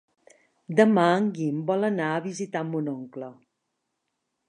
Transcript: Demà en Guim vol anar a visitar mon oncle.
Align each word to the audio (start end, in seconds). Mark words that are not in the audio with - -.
Demà 0.79 1.03
en 1.17 1.27
Guim 1.35 1.61
vol 1.69 1.89
anar 1.91 2.09
a 2.15 2.25
visitar 2.27 2.67
mon 2.73 2.93
oncle. 2.97 3.33